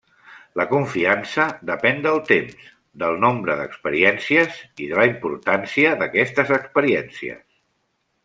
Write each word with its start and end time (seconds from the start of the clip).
La 0.59 0.63
confiança 0.69 1.43
depèn 1.69 1.99
del 2.05 2.15
temps, 2.29 2.71
del 3.03 3.19
nombre 3.25 3.57
d'experiències, 3.59 4.57
de 4.81 4.89
la 5.01 5.05
importància 5.11 5.93
d'aquestes 6.01 6.55
experiències. 6.61 7.45